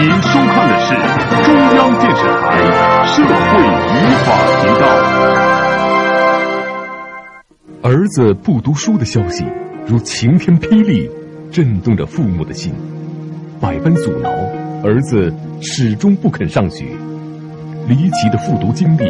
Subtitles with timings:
[0.00, 0.94] 您收看的是
[1.44, 2.42] 中央电视台
[3.06, 3.28] 社会
[3.92, 4.84] 与法频道。
[7.82, 9.44] 儿子不读书的消息
[9.86, 11.06] 如晴天霹雳，
[11.52, 12.72] 震动着父母的心，
[13.60, 14.30] 百般阻挠，
[14.82, 15.30] 儿子
[15.60, 16.86] 始终不肯上学。
[17.86, 19.04] 离奇的复读经历，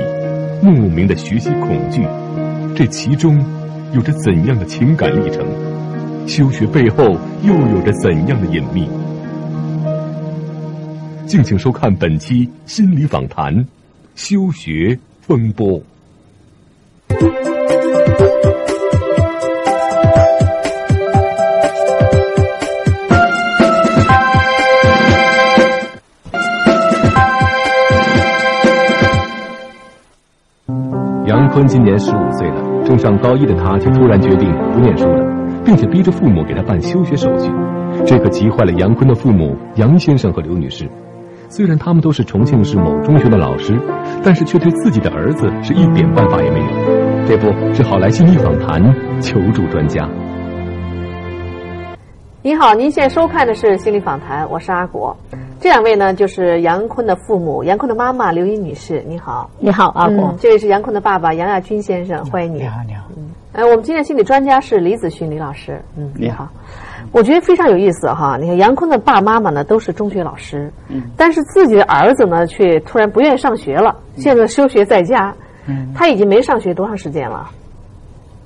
[0.61, 2.05] 莫名的学习恐惧，
[2.75, 3.41] 这其中
[3.93, 5.47] 有着怎样的情感历程？
[6.27, 8.89] 休学背后又有着怎样的隐秘？
[11.31, 13.55] 敬请收看本期心理访谈
[14.17, 15.69] 《休学风波》。
[31.29, 37.49] 杨坤今年十五岁了，正上高一的他却突然决定不念书了，并且逼着父母给他办休学手续，
[38.05, 40.91] 这可急坏了杨坤的父母杨先生和刘女士。
[41.53, 43.77] 虽然他们都是重庆市某中学的老师，
[44.23, 47.27] 但是却对自己的儿子是一点办法也没有。
[47.27, 48.81] 这不只好来心理访谈
[49.21, 50.09] 求助专家。
[52.41, 55.15] 您好，您现在收看的是心理访谈，我是阿果。
[55.59, 59.03] 这两位呢，就是杨坤的父母，杨坤的妈妈刘英女士。
[59.09, 60.33] 你好，你好，阿果。
[60.39, 62.61] 这位是杨坤的爸爸杨亚军先生，欢迎你。
[62.61, 63.07] 你好，你好。
[63.17, 65.83] 嗯，哎，我们今天心理专家是李子勋李老师。
[65.99, 66.49] 嗯，你好。
[67.13, 75.35] 我觉得非常有意思哈，你看杨坤的爸妈妈呢都是中学老师，嗯，但是自己的儿子呢却突然不愿意上学了，现在休学在家，
[75.67, 77.51] 嗯，他已经没上学多长时间了？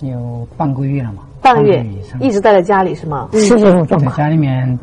[0.01, 1.23] 有半个月了嘛？
[1.43, 1.85] 半个月，
[2.21, 3.29] 一直待在家里是吗？
[3.33, 4.17] 是这种状况。
[4.17, 4.79] 在家里面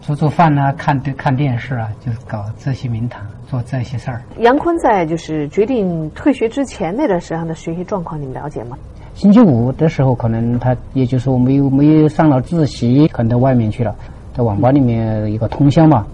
[0.00, 4.20] 做做饭啊，看看电视啊，就是搞这些名堂，做这些事儿。
[4.38, 8.76] 杨坤在就是决定退学之前那段时间的学习状况，你们了解吗？
[9.14, 13.94] 星期五的时候，可能他也就是说没有没有上了自习，可能到外面去了，
[14.34, 16.06] 在网吧里面一个通宵嘛。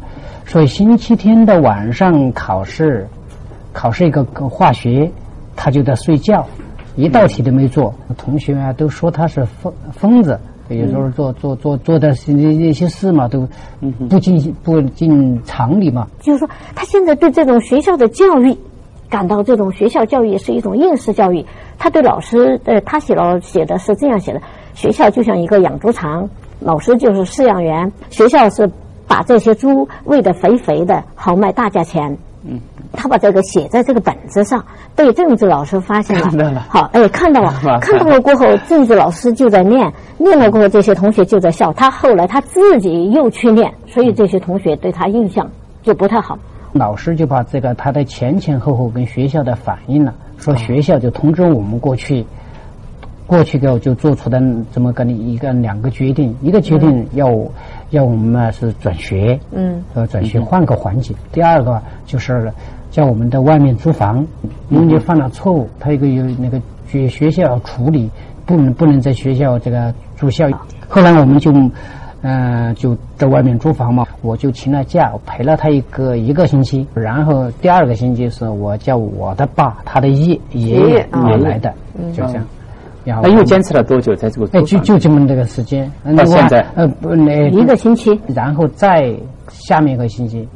[0.45, 3.07] 所以星期天的晚上考试，
[3.73, 5.09] 考试一个化学，
[5.55, 6.45] 他就在睡觉，
[6.97, 7.95] 一道题都没做。
[8.17, 10.39] 同学啊都说他是疯疯子，
[10.69, 13.47] 有时候做做做做的那那些事嘛，都
[14.09, 16.09] 不进不进常理嘛。
[16.21, 18.57] 就是说，他现在对这种学校的教育。
[19.09, 21.47] 感到这种学校教育是一种应试教育，
[21.79, 24.41] 他对老师，呃，他写了写的是这样写的：
[24.75, 26.29] 学校就像一个养猪场，
[26.61, 28.71] 老师就是饲养员，学校是
[29.07, 32.17] 把这些猪喂得肥肥的，好卖大价钱。
[32.49, 32.61] 嗯，
[32.93, 36.31] 他把这个写在这个本子上，被政治老师发现了。
[36.71, 41.73] 好，哎，看到了， 看到了过后，政治老师就在念，念了过后，这些同学就在笑。
[41.73, 45.51] 他后来他自己又去念，所以这些同学对他印象
[45.83, 46.39] 就不太好。
[46.73, 52.25] 老师就把这个他的前前后后跟学校的反映了，说学校就通知我们过去，
[53.27, 54.41] 过去后就做出的
[54.73, 57.29] 这么个一个两个决定，一个决定要
[57.91, 61.17] 要我们呢是转学，嗯，呃转学换个环境。
[61.33, 62.53] 第二个就是
[62.91, 64.27] 叫我们在外面租房，
[64.69, 68.11] 因为你犯了错误，他一个有那个学学校要处理，
[68.45, 70.49] 不能不能在学校这个住校。
[70.89, 71.53] 后来我们就。
[72.23, 76.87] 嗯，就在外面租房嘛，我就请了假，陪了他一个一个星期。
[76.95, 81.73] 然后第二个星期是我叫我的爸，他的爷爷爷也来的，
[82.13, 82.45] 就这样。
[83.05, 84.13] 然后那又坚持了多久？
[84.17, 85.89] 在这个哎，就就这么这个时间。
[86.17, 89.15] 到现在呃不那一个星期，然后再
[89.49, 90.49] 下面一个星期，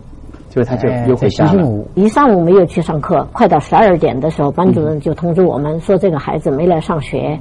[0.48, 1.84] 就他就又回家了。
[1.94, 7.38] 一上午没有去上课，快到十二点的时候，班主任就通知我们说这个孩子没来上学。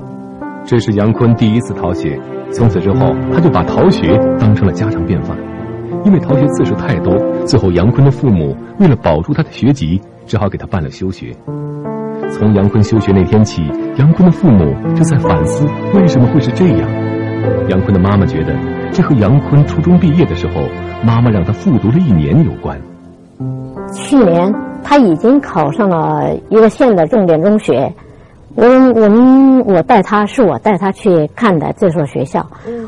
[0.66, 2.20] 这是杨坤第一次逃学。
[2.52, 5.38] 从此之后，他就把逃学当成了家常便饭。
[6.06, 7.14] 因为逃学次数太多，
[7.46, 11.36] 最后杨坤的父母为了保住他的学籍，只好给他办了休学。
[12.32, 13.64] 从杨坤休学那天起，
[13.98, 16.90] 杨坤的父母就在反思为什么会是这样。
[17.70, 18.54] 杨坤的妈妈觉得，
[18.92, 20.62] 这和杨坤初中毕业的时候，
[21.04, 22.80] 妈妈让他复读了一年有关。
[23.92, 27.92] 去年他已经考上了一个县的重点中学。
[28.56, 32.46] 我我们我带他是我带他去看的这所学校，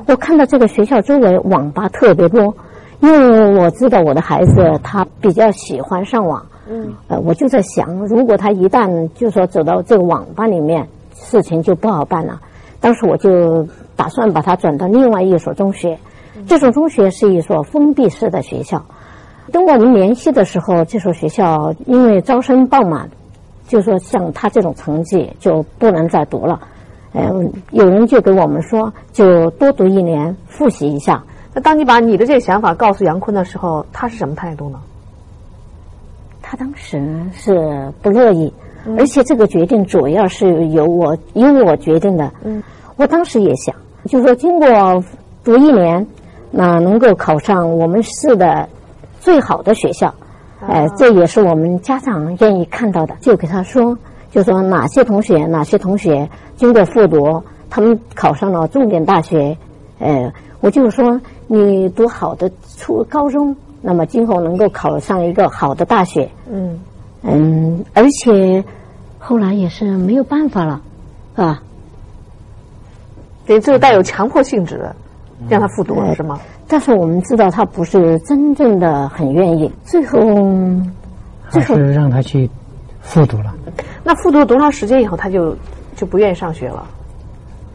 [0.07, 2.53] 我看到这个学校周围网吧特别多，
[2.99, 6.43] 因为我知道我的孩子他比较喜欢上网，
[7.07, 12.41] 呃，我就在想，如果他一旦就说走到这个网吧里面，事情就不好办了。
[12.79, 15.99] 当时我就打算把他转到另外一所中学，
[16.47, 18.83] 这所中学是一所封闭式的学校。
[19.51, 23.09] 等我们联系的时候，这所学校因为招生爆满。
[23.71, 26.59] 就说像他这种成绩就不能再读了，
[27.13, 31.23] 嗯，有人就给我们说，就多读一年，复习一下。
[31.53, 34.79] 那当你把你的这个想法告诉杨坤的时候，他是什么态度呢？
[36.41, 37.01] 他当时
[37.31, 38.53] 是不乐意，
[38.97, 42.29] 而且这个决定主要是由我由我决定的。
[42.43, 42.61] 嗯，
[42.97, 43.73] 我当时也想，
[44.07, 44.67] 就说经过
[45.45, 46.05] 读一年，
[46.51, 48.67] 那能够考上我们市的
[49.21, 50.13] 最好的学校。
[50.67, 53.15] 哎，这也是我们家长愿意看到的。
[53.19, 53.97] 就给他说，
[54.31, 59.57] 就说哪些同学，哪些同学经过复读，他们考上了重点大学。
[59.99, 66.29] 呃，我就说你读好的初高中，那么今后能够考上一个好的大学。
[66.49, 66.79] 嗯
[67.23, 68.63] 嗯，而且
[69.19, 70.81] 后来也是没有办法了，
[71.35, 71.61] 啊。
[73.45, 74.95] 对，这个带有强迫性质的，
[75.49, 76.39] 让他复读是吗？
[76.71, 80.17] 但是我们知道他不是真正的很愿意，最后
[81.43, 82.49] 还是让他去
[83.01, 83.53] 复读了。
[84.05, 85.53] 那复读多长时间以后他就
[85.97, 86.87] 就不愿意上学了？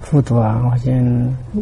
[0.01, 0.95] 复读啊，好像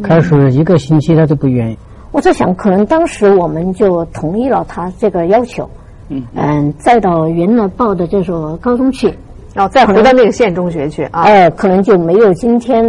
[0.01, 1.77] 开始一个星期他都不愿意。
[2.13, 5.69] 我在想，可能当时我们就同意了他这个要求，
[6.07, 9.13] 嗯嗯，再到原来报的这所高中去，
[9.53, 12.85] 然后再回到那个县中学去啊，哎，可能就没有今天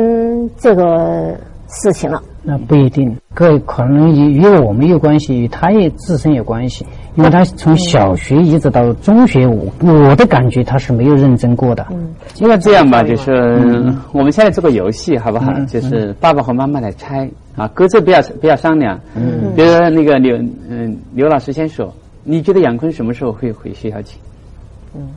[0.56, 2.22] 这个事情了。
[2.48, 6.86] 那不一定，各可能与与我们有关系，与他也自身有关系。
[7.16, 11.84] 因为他从小学一直到中学，我我的感觉他是没有认真过的。
[11.90, 13.32] 嗯，因为这样吧，就是
[14.12, 15.52] 我们现在做个游戏好不好？
[15.64, 18.96] 就是爸爸和妈妈来猜啊，各自不要不要商量。
[19.16, 20.36] 嗯，比如说那个刘
[20.68, 24.18] 嗯刘老师先说，你觉得杨坤什么时候会回学校去？
[24.94, 25.08] 嗯，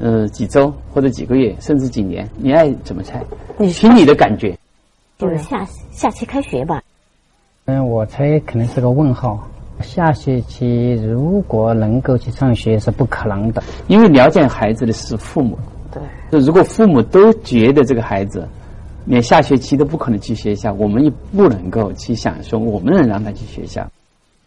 [0.00, 3.22] 呃，几周或者几个月，甚至几年，你爱怎么猜？
[3.58, 4.58] 你凭你的感觉。
[5.18, 6.80] 就是下下期开学吧。
[7.64, 9.46] 嗯，我猜可能是个问号。
[9.80, 15.58] 下学期如果能够去上学是不可能的，因为了解孩子的是父母。
[15.92, 16.00] 对。
[16.30, 18.46] 就如果父母都觉得这个孩子
[19.06, 23.84] 连下学期都不可能去学校，我们也不能够去想说我们能让他去学校。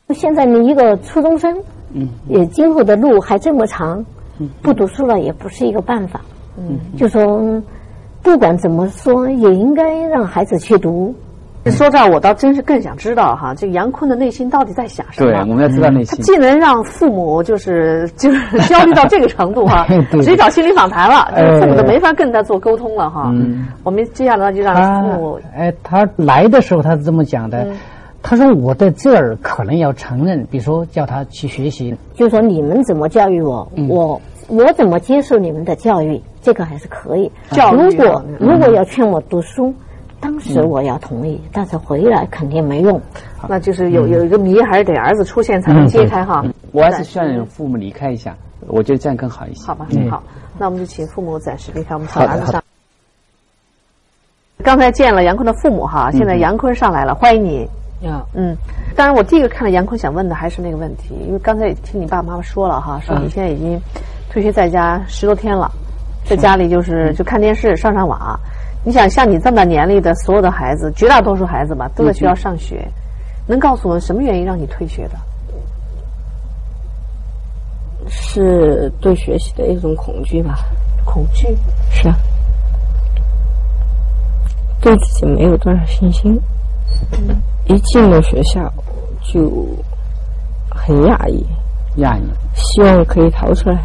[0.09, 1.61] 现在你一个初中生，
[1.93, 4.03] 嗯，也今后的路还这么长，
[4.39, 6.21] 嗯，不读书了也不是一个办法。
[6.57, 7.61] 嗯，就说。
[8.23, 11.13] 不管怎么说，也应该让孩子去读。
[11.65, 15.31] 说这儿，我倒真是更想知道哈，这个杨坤的内心到底在想什么？
[15.31, 16.17] 对，我们要知道内心。
[16.17, 23.31] 他既能让父母就是就是 焦虑到这个程度哈，直接找心理访谈了，就是父母都没法跟他做沟通了哈。
[23.83, 25.39] 我们接下来就让父母。
[25.55, 27.67] 哎，他来的时候他是这么讲的，
[28.23, 36.19] 他说我在这儿可能要承认，比如说叫他去学习，就说你们怎么教育我，我我怎么接受你们的教育。
[36.41, 37.31] 这个还是可以。
[37.71, 39.73] 如果如果要劝我读书，
[40.19, 42.99] 当时我要同意，但是回来肯定没用。
[43.47, 46.43] 那就是有有一个谜，还是得儿子出现才能揭开哈。
[46.71, 48.35] 我还是希望父母离开一下，
[48.67, 49.65] 我觉得这样更好一些。
[49.65, 50.21] 好吧，好，
[50.59, 52.63] 那我们就请父母暂时离开，我们从儿子上。
[54.63, 57.67] 刚才见了杨坤的父母哈，现在杨坤上来了，欢迎你。
[58.01, 58.55] 要嗯，
[58.95, 63.79] 当然我第一个看到杨坤想问的还是那个问题，因为刚才也听你爸爸妈妈说了哈，说你现在已经
[64.29, 65.71] 退学在家十多天了。
[66.31, 68.39] 在家里就是就看电视上上网，
[68.85, 72.87] 你想像你这么大年龄的所有的孩子，绝大多数孩子吧都在学校上学，
[73.45, 75.15] 能告诉我们什么原因让你退学的？
[78.07, 80.57] 是对学习的一种恐惧吧？
[81.03, 81.45] 恐惧？
[81.89, 82.15] 是啊，
[84.79, 86.39] 对自己没有多少信心，
[87.65, 88.71] 一进了学校
[89.21, 89.67] 就
[90.69, 91.45] 很压抑，
[91.97, 92.23] 压抑，
[92.55, 93.77] 希望可以逃出来。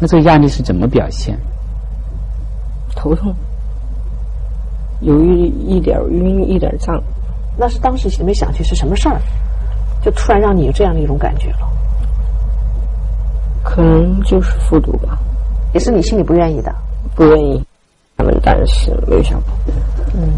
[0.00, 1.38] 那这个压力是怎么表现？
[2.94, 3.34] 头痛，
[5.00, 7.02] 有一一点晕，一点胀。
[7.58, 9.20] 那是当时想没想去是什么事儿，
[10.02, 11.68] 就突然让你有这样的一种感觉了？
[13.62, 15.18] 可能就是复读吧，
[15.74, 16.74] 也是你心里不愿意的。
[17.14, 17.62] 不愿意，
[18.16, 19.50] 他们但是没有想过。
[20.14, 20.28] 嗯，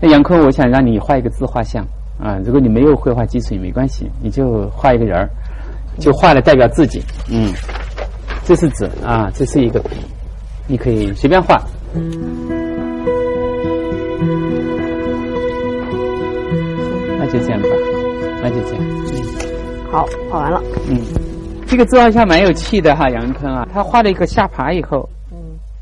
[0.00, 1.82] 那杨坤，我想让你画一个自画像
[2.18, 2.38] 啊。
[2.44, 5.30] 如果你没有绘画基础也没关系，你就画一个人儿，
[5.98, 7.02] 就画了代表自己。
[7.30, 7.52] 嗯。
[8.44, 9.96] 这是纸啊，这是一个笔，
[10.66, 11.62] 你可以随便画。
[17.18, 17.68] 那就这样吧，
[18.42, 18.84] 那就这样。
[19.90, 20.60] 好，画完了。
[20.88, 21.00] 嗯，
[21.66, 25.36] 这个自画像蛮有趣的哈，杨坤啊，他画了一个下爬以后，嗯，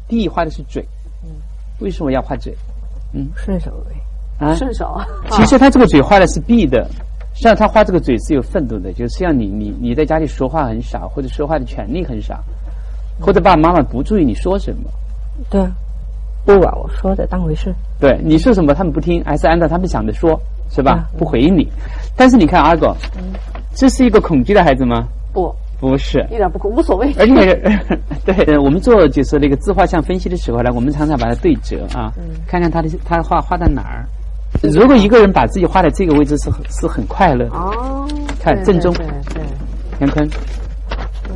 [0.07, 0.85] 第一画的是嘴，
[1.25, 1.31] 嗯，
[1.79, 2.55] 为什么要画嘴？
[3.15, 3.97] 嗯，顺手呗。
[4.45, 5.01] 啊，顺手。
[5.31, 6.89] 其实他这个嘴画的是闭的。
[7.33, 12.39] 实际上，他画这个嘴是有愤怒的，就是像你你你在家里说话很少，或者说话的权利很少，
[13.21, 14.91] 或者爸爸妈妈不注意你说什么。
[15.49, 15.63] 对，
[16.45, 17.75] 不把我说的当回事。
[17.99, 20.39] 对，你说什么他们不听，还是按照他们想的说，
[20.71, 21.09] 是吧？
[21.17, 21.67] 不回应你。
[22.17, 22.95] 但是你看阿狗，
[23.75, 25.07] 这是一个恐惧的孩子吗？
[25.33, 27.11] 不，不是，一点不恐，无所谓。
[27.19, 27.55] 而且，
[28.27, 32.13] 对，我们做就是那个自画像分析的时候呢，我们常常把它对折啊，
[32.47, 34.05] 看看他的他的画画在哪儿。
[34.63, 38.07] 如果一个人把自己画在这个位置是很是很快乐的哦，
[38.41, 39.43] 看正中，对对，
[40.01, 40.29] 杨坤，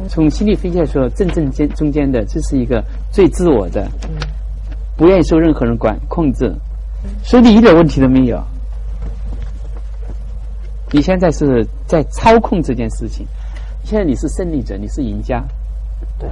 [0.09, 3.89] 从心理分析来说，正正间中间的这是一个最自我的，
[4.97, 6.53] 不愿意受任何人管控制，
[7.23, 8.43] 所以你一点问题都没有。
[10.93, 12.03] 你现在是在。
[12.11, 13.27] 操控这件事情。
[13.83, 15.43] 现在你是胜利者，你是赢家。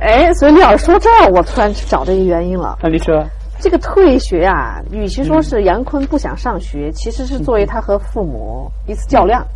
[0.01, 2.79] 哎，所以李老师说这儿，我突然找到一个原因了。
[2.81, 3.23] 那你说，
[3.63, 9.47] 这个退学啊，与其说是杨坤不想上学，其实是作为他和父母一次较量。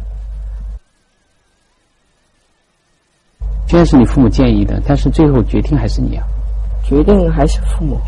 [3.67, 6.25] 虽然是你父母建议的，但是最后决定还是你啊。
[6.85, 7.99] 决定还是父母，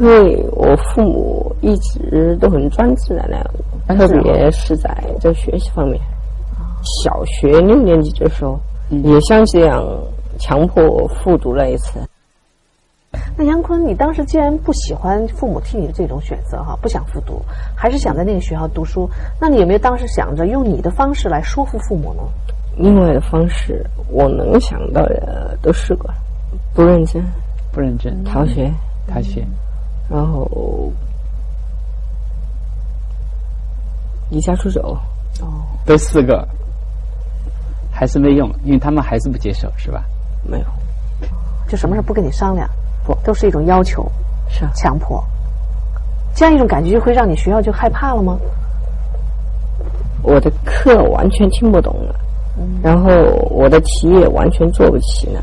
[0.00, 6.00] 因为我父母一直都很专制的那样，特别是在在学习方面。
[7.04, 8.58] 小学六年级的时候，
[8.90, 9.80] 也像这样
[10.40, 12.00] 强迫复读了一次。
[13.36, 17.42] 那杨坤，你当时既然不喜欢父母替你的这种选择哈，不想复读，
[17.76, 19.10] 还是想在那个学校读书，
[19.40, 22.22] 那你有没有当时想着用你的方式来说服父母呢？
[22.76, 26.14] 另外的方式，我能想到的都试过了，
[26.74, 27.24] 不认真，
[27.72, 28.72] 不认真，逃学，
[29.08, 29.44] 逃学，
[30.08, 30.92] 然后
[34.30, 34.96] 离家出走，
[35.40, 36.46] 哦，都四个，
[37.92, 40.04] 还是没用，因为他们还是不接受，是吧？
[40.42, 40.66] 没有，
[41.68, 42.68] 就什么事不跟你商量，
[43.04, 44.04] 不都是一种要求，
[44.48, 44.64] 是。
[44.64, 45.22] 啊，强迫，
[46.34, 48.38] 这样一种感觉就会让你学校就害怕了吗？
[50.22, 52.14] 我的课完全听不懂了，
[52.82, 53.10] 然后
[53.50, 55.42] 我的题也完全做不起了，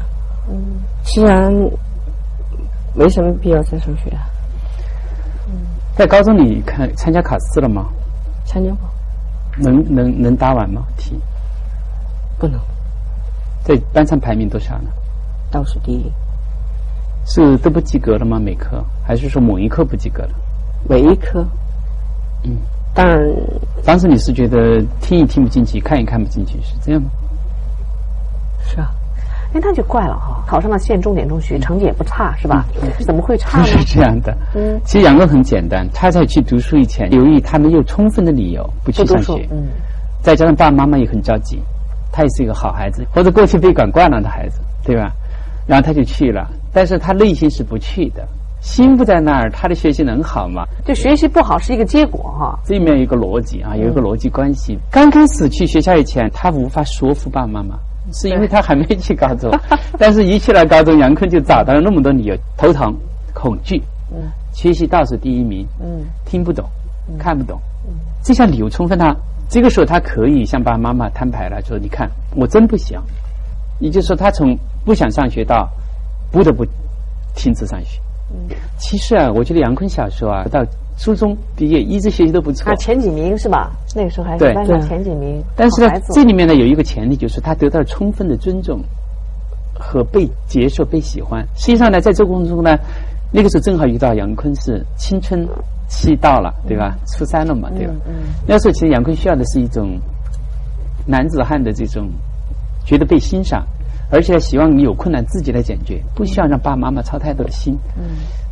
[0.50, 1.54] 嗯，既然
[2.96, 4.26] 没什么必要再上学啊，
[5.96, 7.86] 在高中你看参加考试了吗？
[8.46, 8.90] 参加过。
[9.58, 10.82] 能能能答完吗？
[10.98, 11.20] 题？
[12.40, 12.60] 不能。
[13.64, 14.90] 在班上排名多少呢？
[15.52, 16.12] 倒数第一，
[17.26, 18.40] 是都不及格了吗？
[18.40, 20.32] 每科还是说某一科不及格了？
[20.90, 21.46] 每一科，
[22.44, 22.58] 嗯，
[22.94, 23.20] 当然
[23.86, 27.10] 当时你是觉得听也听不进去，看也看不进去，是这样吗？
[28.64, 28.90] 是啊，
[29.54, 32.66] 哎，那就怪了哈，考上了县重点中学，成绩也不差，是吧？
[33.06, 33.62] 怎么会差？
[33.66, 39.68] 是这样的，嗯，其实杨哥很简单，他在去读书以前，由于他没有充分的理由不去上学，，嗯，
[40.22, 41.62] 再加上爸爸妈妈也很着急，
[42.12, 45.12] 他也是一个好孩子，或者过去被管惯了的孩子，对吧？
[45.68, 48.28] 然后他就去了，但是他内心是不去的，
[48.62, 50.64] 心不在那儿，他的学习能好吗？
[50.86, 52.60] 就学习不好是一个结果哈。
[52.66, 54.78] 这里面有一个逻辑啊，有一个逻辑关系。
[54.92, 57.76] 刚开始去学校以前，他无法说服爸爸妈妈，
[58.14, 59.52] 是因为他还没去高中。
[60.00, 62.96] 但是，一去了高中，杨坤就找到了那么多理由：头疼、
[63.34, 66.66] 恐惧，嗯，学习倒数第一名，嗯，听不懂，
[67.18, 67.60] 看不懂，
[68.24, 69.16] 这项理由充分他。
[69.50, 72.98] 这个时候，他可以向爸爸妈妈摊牌了，说：“你看，我真不行。”
[73.80, 75.68] 也就是说，他从不想上学到
[76.32, 76.66] 不得不
[77.36, 78.00] 停止上学。
[78.78, 80.66] 其实啊，我觉得杨坤小时候啊，到
[80.98, 82.76] 初中毕业一直学习都不错啊，。
[82.76, 83.72] 前几名是吧？
[83.94, 88.80] 那个时候还是班上前几名，但是呢这里面呢有一个前提，就是他得到了充分的尊重
[89.74, 91.46] 和被接受、被喜欢。
[91.56, 92.78] 实际上呢，在这个过程中呢，
[93.34, 95.46] 那个时候正好遇到杨坤是青春
[95.90, 96.96] 期到了，对吧？
[97.08, 97.94] 初三了嘛，对吧？
[98.48, 100.00] 那时候其实杨坤需要的是一种
[101.06, 102.10] 男子汉的这种
[102.86, 103.68] 觉得被欣赏，
[104.12, 107.78] 而且希望你有困难自己来解决，不需要让爸爸妈妈操太多的心。
[107.98, 108.04] 嗯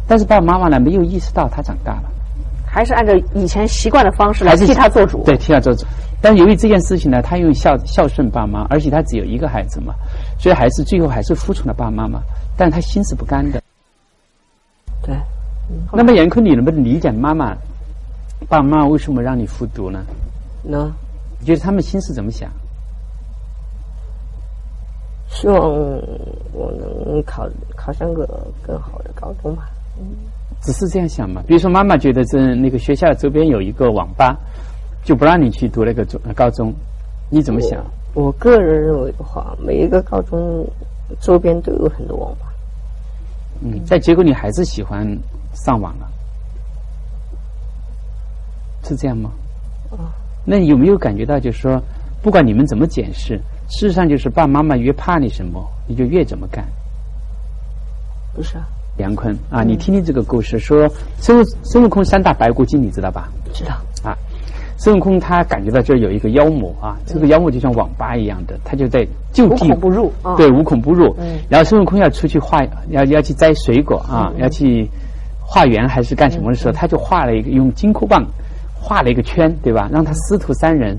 [0.07, 2.09] 但是爸爸妈妈呢没有意识到他长大了。
[2.65, 5.23] 还是按照以前习惯的方式来还是替他做主。
[5.23, 5.85] 对，替他做主。
[6.21, 9.93] 但由于这件事情呢，他又孝孝顺爸妈，而且他只有一个孩子嘛，
[10.39, 12.21] 所以孩子最后还是服从了爸爸妈妈，
[12.57, 13.61] 但他心是不甘的。
[15.03, 15.15] 对，
[15.93, 17.55] 那么严坤，你能不能理解妈妈、
[18.47, 20.03] 爸妈为什么让你复读呢？
[20.63, 20.91] 能
[21.39, 22.49] 你觉得他们心是怎么想？
[25.29, 25.59] 希望
[26.53, 28.27] 我能考考上个
[28.61, 29.69] 更好的高中吧。
[29.99, 30.05] 嗯
[30.61, 31.41] 只是这样想嘛？
[31.47, 34.37] 比如说，妈妈觉得这那个学校周边有一个网吧，
[35.05, 36.73] 就不让你去读那个中高中，
[37.29, 37.81] 你怎么想？
[38.13, 40.67] 我个人认为的话，每一个高中
[41.21, 42.51] 周边都有很多网吧。
[43.61, 45.07] 嗯，但结果你还是喜欢
[45.53, 46.09] 上网了，
[48.83, 49.31] 是这样吗？
[49.91, 50.11] 啊
[50.43, 51.81] 那有没有感觉到，就是说，
[52.21, 56.65] 不管你们怎么解释，事实上就是爸爸妈妈越怕你什么，你就越怎么干。
[58.35, 58.63] 不是啊，
[58.97, 60.87] 杨坤啊，你听听这个故事，说
[61.19, 63.29] 孙悟孙悟空三大白骨精，你知道吧？
[63.53, 63.73] 知道。
[64.03, 64.15] 啊，
[64.77, 70.35] 孙悟空他感觉到这儿有一个妖魔啊，这个妖魔就像网吧一样的，他就在就无地孔不入啊。
[70.35, 71.13] 对，无孔不入。
[71.19, 74.89] 嗯然后孙悟空要出去化，要要去摘水果啊，要去
[75.45, 78.25] 化缘还是干什么的时候，他就画了一个用金箍棒
[78.73, 79.89] 画了一个圈，对吧？
[79.91, 80.97] 让他师徒三人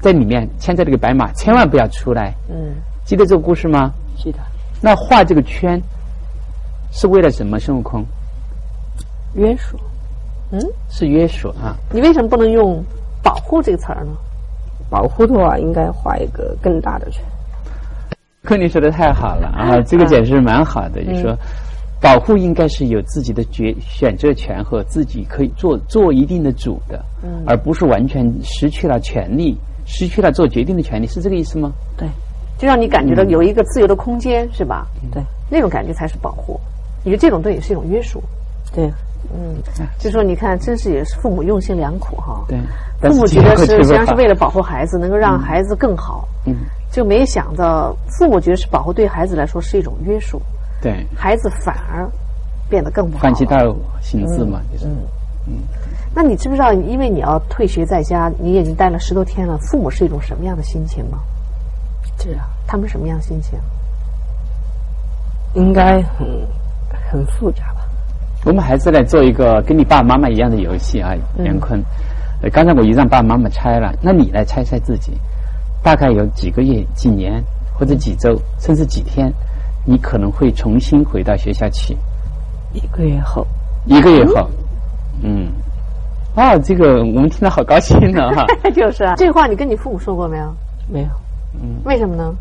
[0.00, 2.34] 在里面牵着这个白马，千万不要出来。
[2.48, 2.74] 嗯，
[3.04, 3.92] 记得这个故事吗？
[4.16, 4.38] 记得
[4.80, 5.80] 那画这个圈
[6.92, 7.58] 是为了什么？
[7.58, 8.04] 孙悟空
[9.34, 9.78] 约束。
[10.50, 11.76] 嗯是约束啊。
[11.92, 12.82] 你为什么不能用
[13.22, 14.12] “保护”这个词儿呢？
[14.88, 17.22] 保护的话，应该画一个更大的圈。
[18.44, 21.02] 克你说的太好了啊，这个解释蛮好的。
[21.02, 21.36] 你说，
[22.00, 27.04] 保护应该是有自己的决选择权和自己可以做做一定的主的，
[27.46, 31.72] 而不是完全失去了权利，失去了做决定的权利，是这个意思吗？
[31.96, 32.08] 对，
[32.56, 34.86] 就让你感觉到有一个自由的空间，是吧？
[35.12, 36.58] 对，那种感觉才是保护。
[37.04, 38.22] 你觉得这种对也是一种约束？
[38.72, 38.88] 对，
[39.34, 39.56] 嗯，
[39.98, 42.44] 就说你看，真是也是父母用心良苦哈。
[42.48, 42.58] 对，
[43.10, 46.28] 父母觉得是实际上是为了保护孩子，能够让孩子更好。
[46.46, 46.54] 嗯，
[46.92, 50.40] 就没想到父母觉得是保护，对孩子来说是一种约束。
[50.80, 52.08] 对，孩子反而
[52.68, 53.22] 变得更不好。
[53.22, 53.56] 反其道
[54.00, 54.86] 行之嘛，就是。
[55.46, 55.58] 嗯，
[56.14, 61.18] 那你知不知道，因为你要退学在家，你已经待了十多天了，父母是一种什么样的心情吗？
[62.18, 63.58] 是啊，他们什么样的心情？
[65.54, 66.26] 应该很
[67.10, 67.86] 很复杂吧。
[68.44, 71.82] 我们还是来做一个跟你爸爸妈妈一样的游戏啊，杨坤。
[72.42, 75.12] 呃，刚才我已经让爸爸妈妈猜了，那你来猜猜自己，
[75.82, 77.42] 大概有几个月、几年
[77.74, 79.32] 或者几周，甚至几天，
[79.88, 81.96] 你可能会重新回到学校去。
[82.74, 83.46] 一个月后，
[83.86, 84.46] 一个月后，
[85.22, 85.48] 嗯，
[86.34, 88.44] 啊，这个我们听得好高兴呢哈。
[88.76, 90.54] 就是啊，这话你跟你父母说过没有？
[90.88, 91.08] 没有。
[91.54, 92.34] 嗯，为什么呢？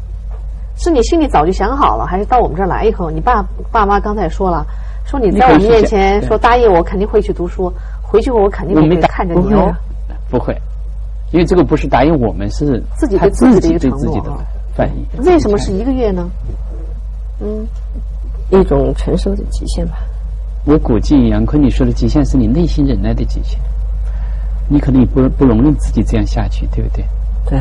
[0.75, 4.65] 是你心里早就想好了，还是到我们这儿来以后，你爸爸妈刚才也说了，
[5.05, 9.73] 说你在我们面前说答应我肯定会去读书，回去后我肯定会看着你哦。
[10.29, 10.53] 不会，
[11.31, 14.37] 因为这个不是答应我们，是自己对自己的一个承诺
[14.75, 15.23] 反应。
[15.23, 16.29] 为什么是一个月呢？
[17.39, 17.67] 嗯，
[18.49, 19.95] 一种承受的极限吧。
[20.65, 23.59] 我估计杨坤你说的极限是你内心忍耐的极限，
[24.67, 27.05] 你可能也不不容忍自己这样下去，对不对？
[27.49, 27.59] 对。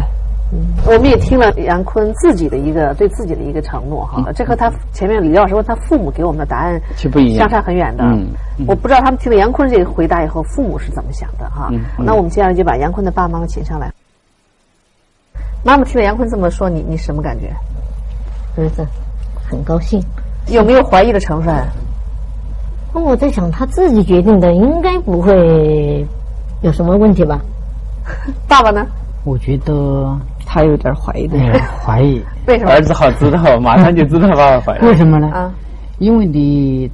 [0.53, 6.81] 嗯，我们也听了杨坤自己的一个对自己的一个承诺哈，这和他前面李老师问他父母给我们的答案
[7.11, 8.05] 不一样，相差很远的。
[8.05, 8.29] 嗯，
[8.65, 11.69] 我不知道他们听了杨坤这个回答以后，父母是怎么想的哈。
[11.99, 13.93] 那我们接下来就把杨坤的爸爸妈妈请上来。
[15.65, 17.53] 妈妈听了杨坤这么说，你你什么感觉？
[18.57, 18.87] 儿子
[19.49, 20.03] 很高兴，
[20.49, 21.55] 有没有怀疑的成分？
[22.95, 26.07] 那我在想，他自己决定的，应该不会
[26.63, 27.41] 有什么问题吧？
[28.49, 28.87] 爸爸呢？
[29.25, 30.17] 我觉得。
[30.49, 31.37] 他有点怀疑的，
[31.85, 32.23] 怀疑。
[32.47, 32.71] 为什么？
[32.71, 34.87] 儿子好知道，马上就知道爸爸怀疑。
[34.87, 35.27] 为什么呢？
[35.33, 35.53] 啊，
[35.99, 36.89] 因为你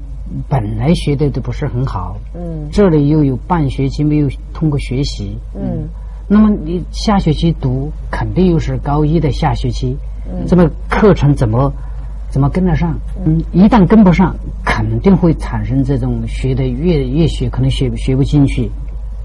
[0.48, 5.86] 本来学的都不是很好，嗯，这里又有半学期没有通过学习，嗯，
[6.26, 9.94] 那么你下学期读肯定又是高一的下学期，
[10.26, 11.70] 嗯，这么课程怎么
[12.32, 12.98] 怎么跟得上？
[13.24, 18.68] 嗯，一旦跟不上，肯定会产生这种学的越越学可能学学不进去，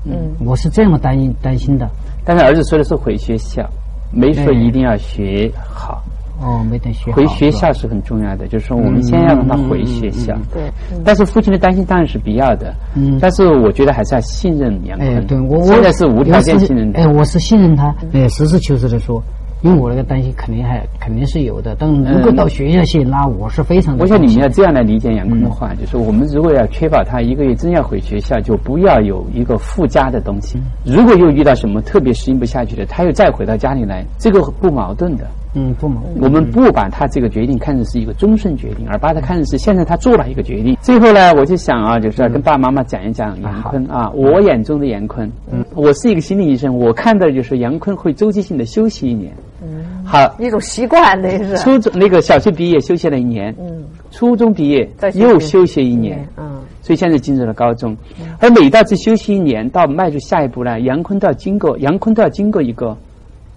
[0.06, 0.13] 嗯，
[0.46, 1.89] 我是这样担心担心的。
[2.26, 3.67] 但是儿子说的是回学校。
[4.10, 6.02] 没说一定要学好
[6.41, 10.34] 哦，没得学回学校是很重要的，就是说我们先要让他回学校。
[10.54, 10.72] 对，
[11.04, 12.74] 但是父亲的担心当然是必要的。
[12.96, 15.17] 嗯，但是我觉得还是要信任杨坤。
[15.17, 16.89] 哎，对我我现在是无条件信任。
[16.93, 17.93] 哎，我是信任他。
[18.13, 19.22] 哎，实事求是的说。
[19.62, 23.98] 因为我那个担心肯定还肯定是有的，但能够到学校去，那我是非常。
[23.98, 30.60] 我想你们要这样来理解杨坤的话，就是我们如果要确保他一个月真要回学校，就不要有一个附加的东西。
[30.86, 35.26] 如果又遇到什么特别适应不下去的，他又再回到家里来，这个不矛盾的。
[35.58, 36.22] 嗯，不矛盾。
[36.22, 40.78] 我们不把他这个决定看成是一个终身决定，而把他看成是现在他做了一个决定。
[40.82, 45.30] 最后呢，我就想啊，就是要跟爸爸妈妈讲一讲杨坤啊，我眼中的杨坤。
[45.52, 49.34] 嗯，我是一个心理医生，我看到就是杨坤会周期性的休息一年。
[49.63, 51.58] 嗯，好，一种习惯那是。
[51.58, 57.98] 初中那个小学毕业休息了一年，嗯，初中毕业又休息一年，嗯，所以现在进入了高中，
[58.39, 62.96] 而每到这休息一年到迈入下一步呢，杨坤都要经过杨坤都要经过一个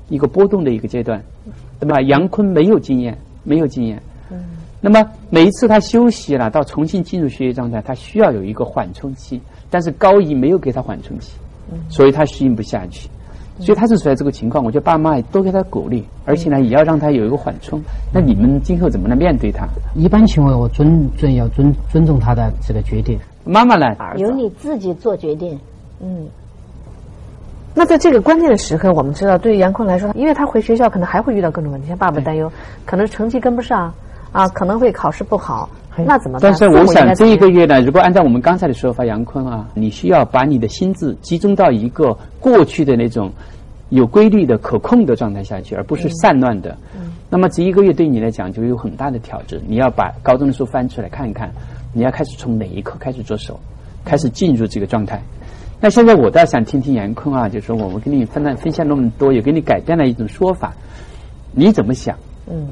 [0.08, 1.22] 一个波动的一个阶段，
[1.80, 2.00] 对吧？
[2.02, 4.38] 杨坤没有经验，没有经验，嗯，
[4.80, 9.40] 那么每一次他休息了，到重新进入学习状态，他需要有一个缓冲期，
[9.70, 11.32] 但是高一没有给他缓冲期，
[11.88, 13.08] 所以他适应不下去。
[13.58, 17.78] 所以他是处在这个情况，我觉得爸妈多给他鼓励，而且呢，也要让他有一个缓冲。
[18.10, 19.68] 那你们今后怎么来面对他？
[19.94, 23.18] 一般情况，我尊尊要尊尊重他的这个决定。
[23.44, 23.86] 妈妈呢？
[24.16, 25.58] 由你自己做决定。
[26.00, 26.26] 嗯。
[27.74, 32.50] 那在这个关键的时刻，我们知道，对于杨坤来说，因为他回学校可能还会遇到各种问题，像爸爸担忧，
[32.84, 33.92] 可能成绩跟不上，
[34.32, 35.68] 啊，可能会考试不好。
[36.06, 36.50] 那怎么办？
[36.50, 43.30] 但是我想这一个月呢，如果按照我们刚才的说法，杨坤啊，你需要把你的心智集中到一个过去的那种
[43.90, 46.76] 有规律的、可控的状态下去，而不是散乱的。
[46.94, 47.12] 嗯。
[47.28, 51.50] 那么这一个月对你来讲就有很大的挑战，你要把高中的书翻出来看一看，
[51.92, 53.60] 你要开始从哪一刻开始着手，
[54.04, 55.22] 开始进入这个状态。
[55.80, 60.72] 那现在我倒想听听杨坤啊，就是说我们跟你分了分享那么多，也给你改变了一种说法，
[61.52, 62.16] 你怎么想？
[62.46, 62.68] 嗯。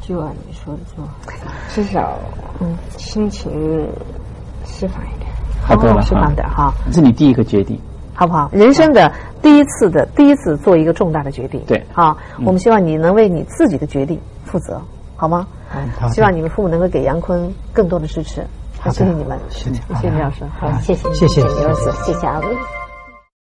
[0.00, 1.04] 就按你说的做，
[1.74, 2.16] 至少
[2.60, 3.50] 嗯心情
[4.64, 5.28] 释放一点，
[5.60, 6.72] 好多了，释放点哈。
[6.86, 7.76] 这是你第一个决定，
[8.14, 8.48] 好不好？
[8.52, 14.80] 人生的第一次的第一次做一个重大的决定，对，好，我们希望你能为你自己的决定负责，
[15.16, 15.44] 好吗？
[15.98, 18.46] 好，希望你们父母能够给杨坤更多的支持，好，
[18.90, 22.46] 谢谢你们，谢谢，谢谢李老师，好，谢谢，谢谢刘老师，谢谢阿威。